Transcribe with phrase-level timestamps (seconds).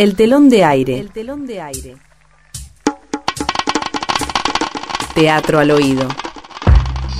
[0.00, 0.98] El telón de aire.
[0.98, 1.96] El telón de aire.
[5.14, 6.08] Teatro al oído.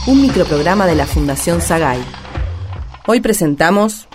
[0.07, 2.03] Un microprograma de la Fundación Sagay.
[3.07, 4.09] Hoy presentamos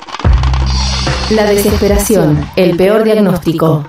[1.30, 3.86] La desesperación, el peor diagnóstico.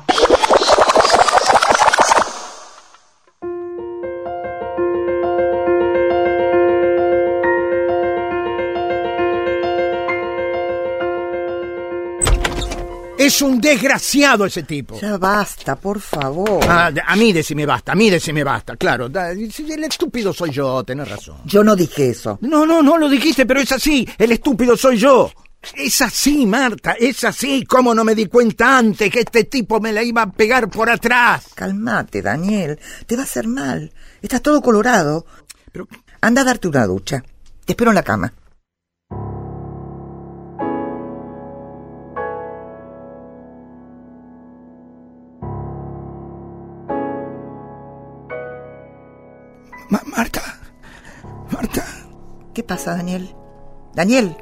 [13.18, 15.00] Es un desgraciado ese tipo.
[15.00, 16.60] Ya basta, por favor.
[16.68, 19.08] Ah, a mí decime basta, a mí decime basta, claro.
[19.08, 21.36] da- El estúpido soy yo, tenés razón.
[21.46, 22.38] Yo no dije eso.
[22.42, 24.06] No, no, no lo dijiste, pero es así.
[24.18, 25.30] El estúpido soy yo.
[25.74, 27.64] Es así, Marta, es así.
[27.64, 30.90] ¿Cómo no me di cuenta antes que este tipo me la iba a pegar por
[30.90, 31.46] atrás?
[31.54, 32.78] Calmate, Daniel.
[33.06, 33.90] Te va a hacer mal.
[34.20, 35.24] Estás todo colorado.
[35.72, 35.88] Pero,
[36.20, 37.22] Anda a darte una ducha.
[37.64, 38.32] Te espero en la cama.
[50.16, 50.42] Marta,
[51.52, 51.84] Marta,
[52.54, 53.34] ¿Qué pasa, Daniel?
[53.94, 54.34] Daniel,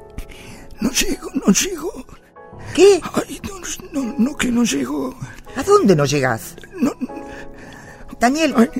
[0.81, 1.91] no llego, no llego.
[2.75, 3.01] ¿qué?
[3.15, 3.61] Ay, no,
[4.03, 5.15] no, no que no llego.
[5.57, 6.55] ¿A dónde no llegás?
[6.81, 6.93] No,
[8.21, 8.71] Daniel, ay,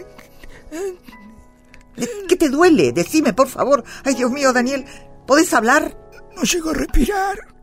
[1.97, 2.93] ¿de- ¿qué te duele?
[2.93, 3.83] Decime, por favor.
[4.05, 4.85] Ay, Dios mío, Daniel,
[5.27, 5.97] ¿podés hablar?
[6.37, 7.54] no llego a respirar.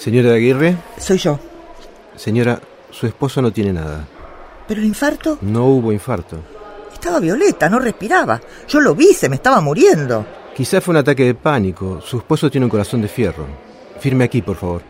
[0.00, 1.38] Señora Aguirre, Soy yo.
[2.16, 2.58] señora,
[2.90, 4.06] su esposo no tiene nada.
[4.66, 5.36] ¿Pero el infarto?
[5.42, 6.38] No hubo infarto.
[6.90, 8.40] Estaba violeta, no respiraba.
[8.66, 10.24] Yo lo vi, se me estaba muriendo.
[10.56, 12.00] Quizá fue un ataque de pánico.
[12.00, 13.44] Su esposo tiene un corazón de fierro.
[14.00, 14.80] Firme aquí, por favor.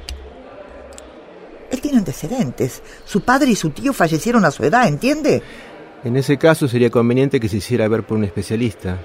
[1.73, 2.81] Él tiene antecedentes.
[3.05, 5.43] Su padre y su tío fallecieron a su edad, ¿entiende?
[6.05, 8.99] En ese caso sería conveniente que se hiciera ver por un especialista.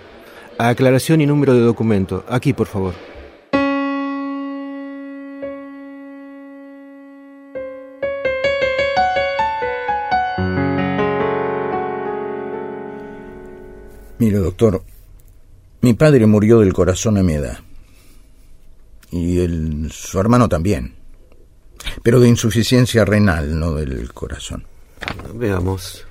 [0.60, 2.24] Aclaración y número de documento.
[2.30, 2.94] Aquí, por favor.
[14.18, 14.84] Mire, doctor,
[15.82, 17.60] mi padre murió del corazón a mi edad.
[19.12, 20.96] Y el, su hermano también.
[22.02, 24.66] Pero de insuficiencia renal, no del corazón.
[25.34, 26.06] Veamos.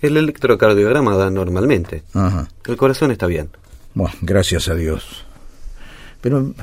[0.00, 2.04] El electrocardiograma da normalmente.
[2.14, 2.48] Ajá.
[2.64, 3.50] El corazón está bien.
[3.94, 5.24] Bueno, gracias a Dios.
[6.20, 6.54] Pero,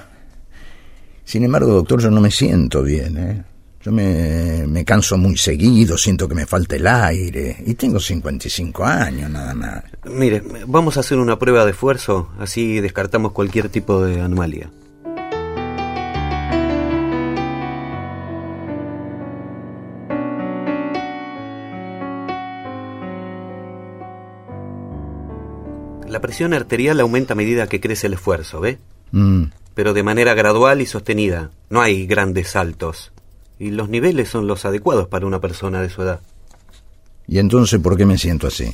[1.25, 3.43] sin embargo, doctor, yo no me siento bien, ¿eh?
[3.87, 7.55] Yo me, me canso muy seguido, siento que me falta el aire.
[7.65, 9.81] Y tengo 55 años nada más.
[10.03, 14.69] Mire, vamos a hacer una prueba de esfuerzo, así descartamos cualquier tipo de anomalía.
[26.09, 28.79] La presión arterial aumenta a medida que crece el esfuerzo, ¿ve?
[29.13, 29.43] Mm,
[29.75, 31.51] Pero de manera gradual y sostenida.
[31.69, 33.13] No hay grandes saltos.
[33.59, 36.21] Y los niveles son los adecuados para una persona de su edad.
[37.27, 38.73] ¿Y entonces por qué me siento así?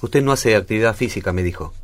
[0.00, 1.74] Usted no hace actividad física, me dijo.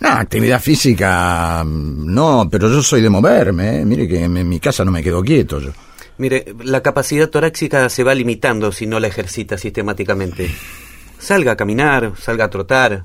[0.00, 3.84] No, actividad física, mm, no, pero yo soy de moverme, ¿eh?
[3.84, 5.72] Mire que en mi casa no me quedo quieto yo.
[6.18, 10.50] Mire, la capacidad torácica se va limitando si no la ejercita sistemáticamente.
[11.18, 13.04] Salga a caminar, salga a trotar.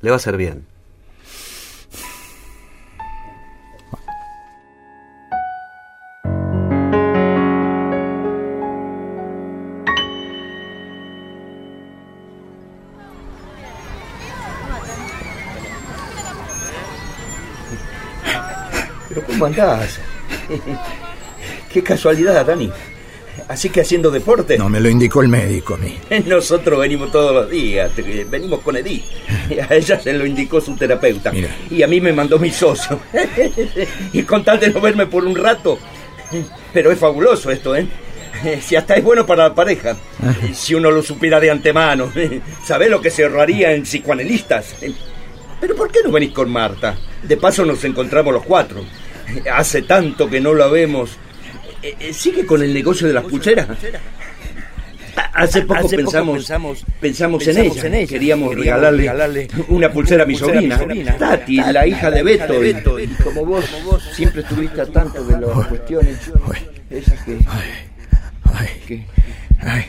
[0.00, 0.64] Le va a hacer bien.
[19.40, 19.98] Pero ¿cómo andás?
[21.72, 22.70] Qué casualidad, Dani.
[23.48, 24.58] Así que haciendo deporte.
[24.58, 25.98] No, me lo indicó el médico a mí.
[26.26, 27.90] Nosotros venimos todos los días,
[28.28, 29.04] venimos con Edith.
[29.68, 31.32] A ella se lo indicó su terapeuta.
[31.32, 31.48] Mira.
[31.70, 33.00] Y a mí me mandó mi socio.
[34.12, 35.78] y con tal de no verme por un rato.
[36.72, 37.86] Pero es fabuloso esto, ¿eh?
[38.60, 39.96] Si hasta es bueno para la pareja.
[40.52, 42.12] Si uno lo supiera de antemano.
[42.64, 44.76] ¿Sabés lo que se ahorraría en psicoanalistas?
[45.60, 46.96] Pero ¿por qué no venís con Marta?
[47.22, 48.84] De paso nos encontramos los cuatro.
[49.52, 51.16] Hace tanto que no la vemos.
[51.82, 53.68] Eh, eh, ¿Sigue con el negocio de las pucheras?
[55.16, 58.06] Ah, Hace poco, pensamos, pensamos, en, ella.
[58.06, 60.78] Queríamos regalarle, una pulsera a mi sobrina,
[61.18, 62.98] Tati, la hija de Beto.
[63.00, 63.64] Y, como vos,
[64.14, 66.18] siempre estuviste al tanto de las cuestiones
[66.90, 67.38] esas que...
[67.46, 69.06] Ay,
[69.60, 69.84] ay,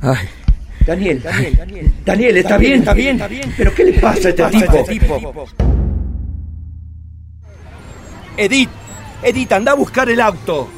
[0.00, 0.16] ay.
[0.86, 3.54] Daniel, Daniel, Daniel, Daniel, está bien, está bien, está bien.
[3.56, 5.46] Pero ¿qué le pasa a este tipo?
[8.36, 8.70] Edith,
[9.22, 10.68] Edith, anda a buscar el auto.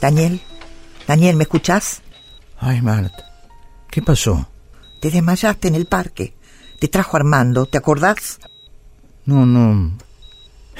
[0.00, 0.40] Daniel,
[1.08, 2.00] Daniel, ¿me escuchás?
[2.60, 3.24] Ay, Marta,
[3.90, 4.48] ¿qué pasó?
[5.00, 6.34] Te desmayaste en el parque.
[6.78, 8.38] Te trajo Armando, ¿te acordás?
[9.24, 10.05] No, no.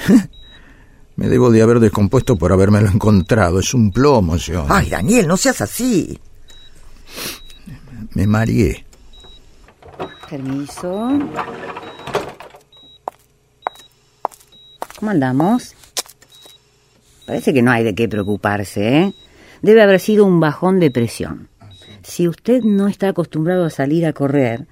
[1.15, 3.59] Me debo de haber descompuesto por habérmelo encontrado.
[3.59, 4.65] Es un plomo, yo.
[4.69, 6.19] Ay, Daniel, no seas así.
[8.13, 8.85] Me mareé.
[10.29, 11.09] Permiso.
[14.99, 15.73] ¿Cómo andamos?
[17.25, 19.13] Parece que no hay de qué preocuparse, ¿eh?
[19.61, 21.49] Debe haber sido un bajón de presión.
[22.03, 24.67] Si usted no está acostumbrado a salir a correr,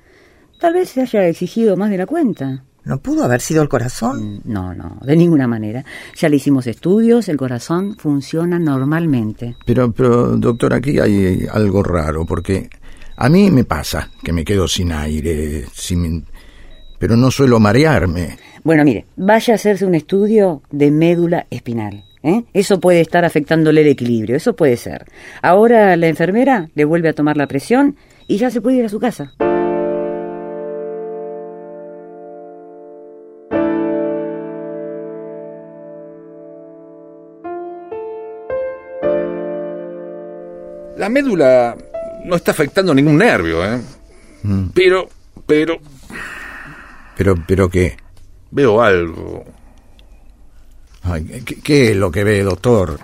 [0.59, 2.63] tal vez se haya exigido más de la cuenta.
[2.85, 4.35] ¿No pudo haber sido el corazón?
[4.35, 5.83] Mm, no, no, de ninguna manera.
[6.15, 9.55] Ya le hicimos estudios, el corazón funciona normalmente.
[9.65, 12.69] Pero, pero, doctor, aquí hay algo raro, porque
[13.17, 16.25] a mí me pasa que me quedo sin aire, sin...
[16.99, 18.37] pero no suelo marearme.
[18.63, 22.03] Bueno, mire, vaya a hacerse un estudio de médula espinal.
[22.21, 22.43] ¿eh?
[22.53, 25.05] Eso puede estar afectándole el equilibrio, eso puede ser.
[25.41, 27.95] Ahora la enfermera le vuelve a tomar la presión
[28.27, 29.33] y ya se puede ir a su casa.
[41.05, 41.77] La médula
[42.23, 43.79] no está afectando ningún nervio, ¿eh?
[44.41, 44.69] Mm.
[44.73, 45.07] Pero,
[45.45, 45.77] pero...
[47.15, 47.95] Pero, pero qué?
[48.49, 49.45] Veo algo.
[51.03, 52.99] Ay, ¿qué, ¿Qué es lo que ve, doctor?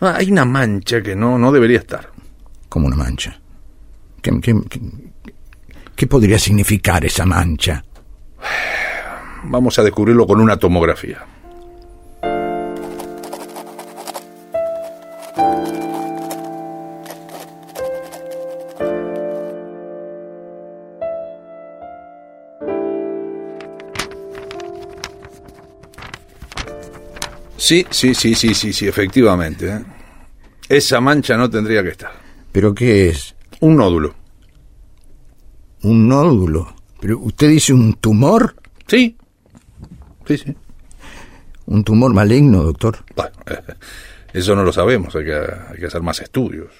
[0.00, 2.10] Ah, hay una mancha que no, no debería estar.
[2.68, 3.40] Como una mancha.
[4.20, 4.80] ¿Qué, qué, qué,
[5.96, 7.82] qué podría significar esa mancha?
[9.44, 11.24] Vamos a descubrirlo con una tomografía.
[27.56, 29.68] Sí, sí, sí, sí, sí, sí, efectivamente.
[29.68, 29.84] ¿eh?
[30.68, 32.12] Esa mancha no tendría que estar.
[32.52, 33.34] ¿Pero qué es?
[33.60, 34.14] Un nódulo.
[35.82, 36.74] ¿Un nódulo?
[37.00, 38.56] ¿Pero usted dice un tumor?
[38.86, 39.16] Sí.
[40.26, 40.56] Sí, sí.
[41.66, 42.98] ¿Un tumor maligno, doctor?
[43.14, 43.32] Bueno,
[44.32, 46.72] eso no lo sabemos, hay que, hay que hacer más estudios.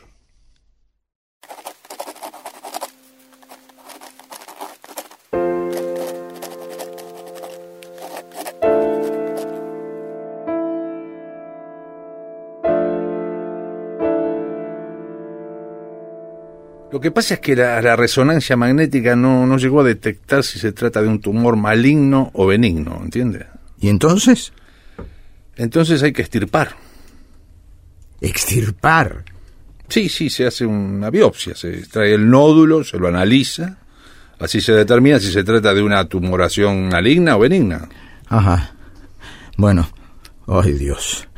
[16.97, 20.59] Lo que pasa es que la, la resonancia magnética no, no, llegó a detectar si
[20.59, 23.45] se trata de un tumor maligno o benigno, ¿entiende?
[23.79, 24.55] ¿Y entonces?
[25.57, 26.75] Entonces hay que extirpar.
[28.23, 29.27] ¿Extirpar?
[29.91, 33.77] Sí, sí, se hace una biopsia, se extrae el nódulo, se lo analiza,
[34.39, 37.91] así se determina si se trata de una tumoración maligna o benigna.
[38.27, 38.73] Ajá.
[39.59, 39.87] Bueno,
[40.47, 41.29] ay Dios.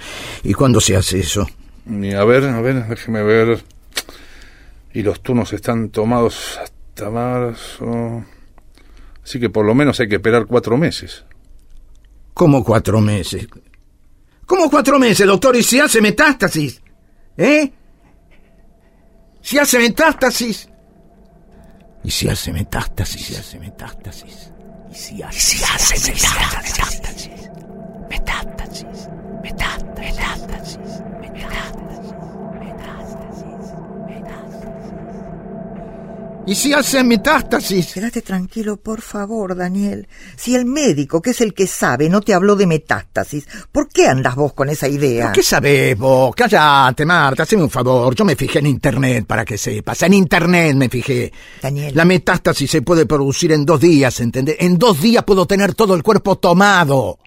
[0.44, 1.48] ¿Y cuándo se hace eso?
[1.84, 3.60] A ver, a ver, déjeme ver
[4.92, 8.25] y los turnos están tomados hasta marzo.
[9.23, 11.25] Así que por lo menos hay que esperar cuatro meses.
[12.35, 13.47] ¿Cómo cuatro meses?
[14.47, 15.57] ¿Cómo cuatro meses, doctor?
[15.57, 16.80] ¿Y si hace metástasis?
[17.37, 17.73] ¿Eh?
[19.42, 20.68] ¿Si hace metástasis?
[22.04, 23.26] ¿Y si hace metástasis?
[23.26, 24.52] ¿Si hace metástasis?
[24.90, 26.12] ¿Y si hace, si hace
[26.62, 27.50] metástasis?
[28.09, 29.09] Metástasis.
[29.42, 31.02] Metástasis.
[31.21, 31.67] Metástasis.
[36.48, 37.92] ¿Y si hace metástasis?
[37.92, 40.08] Quédate tranquilo, por favor, Daniel.
[40.34, 44.06] Si el médico, que es el que sabe, no te habló de metástasis, ¿por qué
[44.06, 45.24] andas vos con esa idea?
[45.24, 46.34] ¿Pero ¿Qué sabés vos?
[46.34, 48.14] Cállate, Marta, hazme un favor.
[48.14, 50.00] Yo me fijé en internet para que sepas.
[50.04, 51.30] En internet me fijé.
[51.60, 51.92] Daniel.
[51.94, 54.56] La metástasis se puede producir en dos días, ¿entendés?
[54.60, 57.18] En dos días puedo tener todo el cuerpo tomado.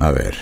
[0.00, 0.34] A ver.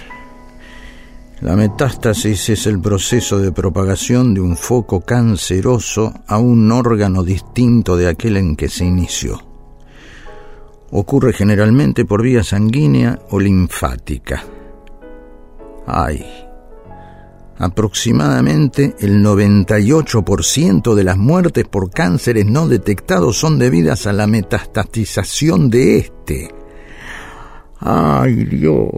[1.41, 7.97] La metástasis es el proceso de propagación de un foco canceroso a un órgano distinto
[7.97, 9.41] de aquel en que se inició.
[10.91, 14.45] Ocurre generalmente por vía sanguínea o linfática.
[15.87, 16.25] Ay,
[17.59, 25.69] aproximadamente el 98% de las muertes por cánceres no detectados son debidas a la metastatización
[25.69, 26.49] de este.
[27.81, 28.91] Ay, Dios.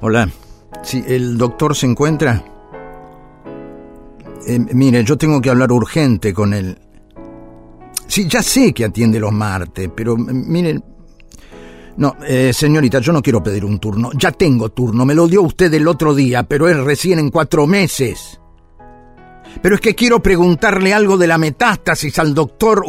[0.00, 0.28] Hola.
[0.82, 2.44] Si el doctor se encuentra.
[4.46, 6.78] Eh, mire, yo tengo que hablar urgente con él.
[8.06, 10.82] Sí, ya sé que atiende los martes, pero miren.
[11.96, 14.10] No, eh, señorita, yo no quiero pedir un turno.
[14.14, 17.66] Ya tengo turno, me lo dio usted el otro día, pero es recién en cuatro
[17.66, 18.40] meses.
[19.60, 22.84] Pero es que quiero preguntarle algo de la metástasis al doctor.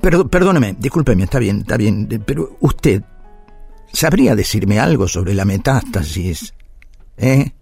[0.00, 3.02] perdóneme, discúlpeme, está bien, está bien, pero usted
[3.92, 6.54] ¿Sabría decirme algo sobre la metástasis?
[7.16, 7.52] ¿Eh?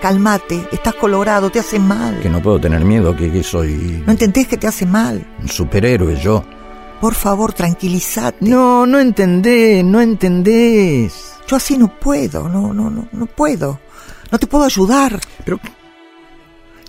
[0.00, 2.20] Cálmate, estás colorado, te hace mal.
[2.20, 4.02] Que no puedo tener miedo, que, soy...
[4.04, 5.26] ¿No entendés que te hace mal?
[5.40, 6.44] Un superhéroe yo.
[7.00, 8.44] Por favor, tranquilízate.
[8.44, 11.36] No, no entendés, no entendés.
[11.46, 13.80] Yo así no puedo, no, no, no, no puedo.
[14.30, 15.18] No te puedo ayudar.
[15.42, 15.58] Pero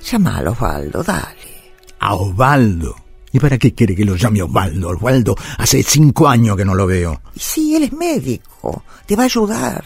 [0.06, 1.74] Llama a Osvaldo, dale.
[2.00, 2.96] ¿A Osvaldo?
[3.32, 4.90] ¿Y para qué quiere que lo llame Osvaldo?
[4.90, 7.22] Osvaldo hace cinco años que no lo veo.
[7.36, 8.84] Sí, él es médico.
[9.06, 9.84] Te va a ayudar.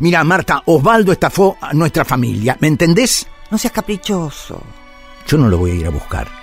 [0.00, 2.56] Mira, Marta, Osvaldo estafó a nuestra familia.
[2.60, 3.26] ¿Me entendés?
[3.50, 4.62] No seas caprichoso.
[5.26, 6.41] Yo no lo voy a ir a buscar.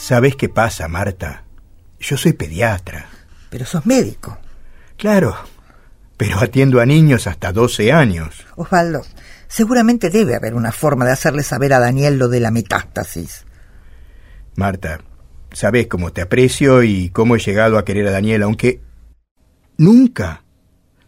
[0.00, 1.44] ¿Sabes qué pasa, Marta?
[2.00, 3.06] Yo soy pediatra.
[3.50, 4.38] Pero sos médico.
[4.96, 5.36] Claro,
[6.16, 8.46] pero atiendo a niños hasta 12 años.
[8.56, 9.02] Osvaldo,
[9.46, 13.44] seguramente debe haber una forma de hacerle saber a Daniel lo de la metástasis.
[14.56, 15.02] Marta,
[15.52, 18.80] sabes cómo te aprecio y cómo he llegado a querer a Daniel, aunque
[19.76, 20.44] nunca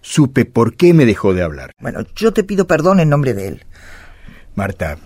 [0.02, 1.72] supe por qué me dejó de hablar.
[1.80, 3.66] Bueno, yo te pido perdón en nombre de él.
[4.54, 4.98] Marta,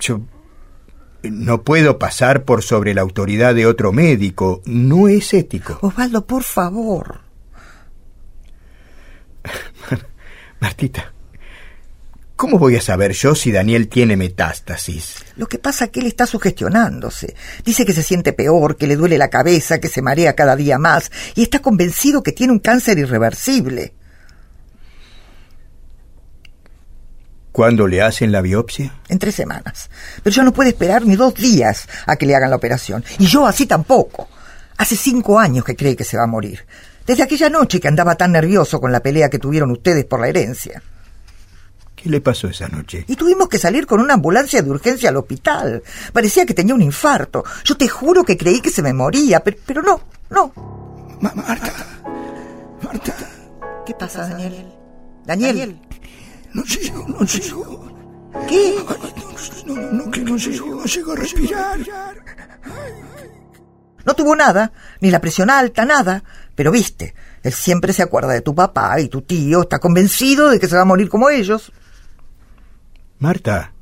[0.00, 0.22] yo
[1.30, 4.62] no puedo pasar por sobre la autoridad de otro médico.
[4.64, 5.78] No es ético.
[5.82, 7.20] Osvaldo, por favor.
[10.60, 11.12] Martita,
[12.36, 15.16] ¿cómo voy a saber yo si Daniel tiene metástasis?
[15.36, 17.34] Lo que pasa es que él está sugestionándose.
[17.64, 20.78] Dice que se siente peor, que le duele la cabeza, que se marea cada día
[20.78, 23.94] más y está convencido que tiene un cáncer irreversible.
[27.54, 28.92] ¿Cuándo le hacen la biopsia?
[29.08, 29.88] En tres semanas.
[30.24, 33.04] Pero ya no puede esperar ni dos días a que le hagan la operación.
[33.20, 34.28] Y yo así tampoco.
[34.76, 36.66] Hace cinco años que cree que se va a morir.
[37.06, 40.26] Desde aquella noche que andaba tan nervioso con la pelea que tuvieron ustedes por la
[40.26, 40.82] herencia.
[41.94, 43.04] ¿Qué le pasó esa noche?
[43.06, 45.80] Y tuvimos que salir con una ambulancia de urgencia al hospital.
[46.12, 47.44] Parecía que tenía un infarto.
[47.62, 50.52] Yo te juro que creí que se me moría, pero, no, no.
[51.20, 51.72] Marta.
[52.82, 53.14] Marta.
[53.86, 54.72] ¿Qué pasa, Daniel?
[55.24, 55.78] Daniel.
[56.54, 57.92] No sigo, no sigo.
[58.48, 58.76] ¿Qué?
[59.66, 61.78] no, no, no, que no sigo, no sigo a respirar.
[64.04, 66.22] No tuvo nada, ni la presión alta, nada.
[66.54, 70.60] Pero viste, él siempre se acuerda de tu papá y tu tío está convencido de
[70.60, 71.72] que se va a morir como ellos.
[73.18, 73.72] Marta,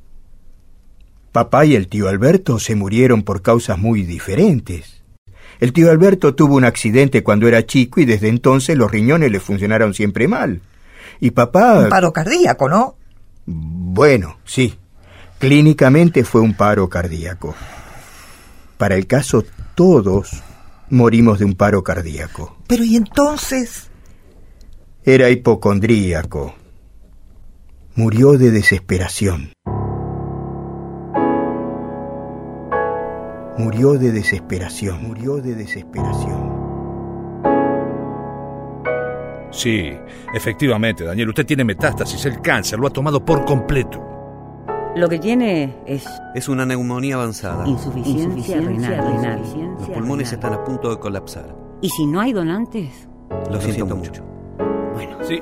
[1.32, 5.02] papá y el tío Alberto se murieron por causas muy diferentes.
[5.60, 9.40] El tío Alberto tuvo un accidente cuando era chico y desde entonces los riñones le
[9.40, 10.62] funcionaron siempre mal.
[11.22, 11.84] Y papá...
[11.84, 12.96] Un paro cardíaco, ¿no?
[13.46, 14.76] Bueno, sí.
[15.38, 17.54] Clínicamente fue un paro cardíaco.
[18.76, 19.44] Para el caso,
[19.76, 20.42] todos
[20.90, 22.56] morimos de un paro cardíaco.
[22.66, 23.88] Pero ¿y entonces?
[25.04, 26.56] Era hipocondríaco.
[27.94, 29.52] Murió de desesperación.
[33.58, 36.41] Murió de desesperación, murió de desesperación.
[39.62, 39.96] Sí,
[40.34, 44.02] efectivamente, Daniel, usted tiene metástasis, el cáncer lo ha tomado por completo.
[44.96, 46.04] Lo que tiene es...
[46.34, 47.64] Es una neumonía avanzada.
[47.68, 49.40] Insuficiencia, renal.
[49.78, 51.54] Los pulmones están a punto de colapsar.
[51.80, 53.06] ¿Y si no hay donantes?
[53.52, 54.24] Lo, siento, mucho.
[54.94, 55.18] Bueno.
[55.22, 55.40] Sí,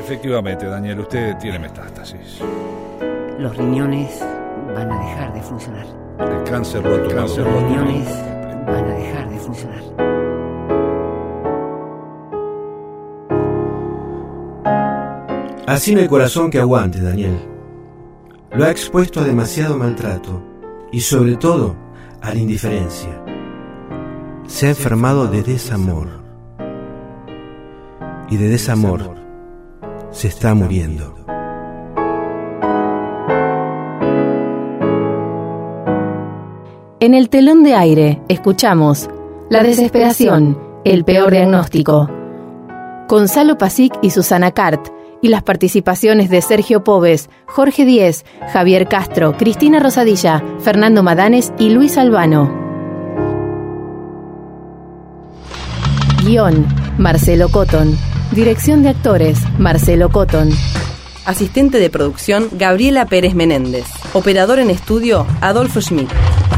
[0.00, 2.40] efectivamente, Daniel, usted tiene metástasis.
[3.38, 4.18] Los riñones
[4.74, 5.86] van a dejar de funcionar.
[6.18, 7.36] El cáncer lo ha tomado.
[7.38, 8.08] Los riñones
[8.66, 10.09] van a dejar de funcionar.
[15.70, 17.38] Así no hay corazón que aguante, Daniel.
[18.50, 20.42] Lo ha expuesto a demasiado maltrato
[20.90, 21.76] y sobre todo
[22.20, 23.22] a la indiferencia.
[24.48, 26.08] Se ha enfermado de desamor.
[28.28, 29.14] Y de desamor
[30.10, 31.14] se está muriendo.
[36.98, 39.08] En el telón de aire escuchamos
[39.48, 42.10] La desesperación, el peor diagnóstico.
[43.08, 44.88] Gonzalo Pasic y Susana Cart,
[45.22, 51.70] y las participaciones de Sergio Pobes, Jorge Díez, Javier Castro, Cristina Rosadilla, Fernando Madanes y
[51.70, 52.60] Luis Albano.
[56.24, 56.66] Guión,
[56.98, 57.96] Marcelo Cotton.
[58.32, 60.50] Dirección de actores, Marcelo Cotton.
[61.24, 63.86] Asistente de producción, Gabriela Pérez Menéndez.
[64.12, 66.10] Operador en estudio, Adolfo Schmidt.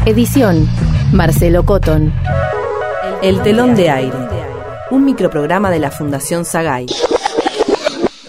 [0.05, 0.67] Edición,
[1.11, 2.13] Marcelo Cotton.
[3.21, 4.17] El telón de aire.
[4.91, 6.87] Un microprograma de la Fundación Sagay.